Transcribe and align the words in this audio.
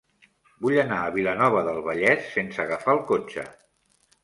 Vull 0.65 0.79
anar 0.83 0.97
a 1.01 1.11
Vilanova 1.17 1.61
del 1.69 1.83
Vallès 1.89 2.33
sense 2.39 2.65
agafar 2.67 2.99
el 2.99 3.05
cotxe. 3.13 3.47